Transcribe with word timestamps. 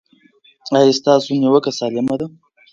ایا 0.77 0.93
ستاسو 0.99 1.29
نیوکه 1.41 1.71
سالمه 1.79 2.15
ده؟ 2.19 2.25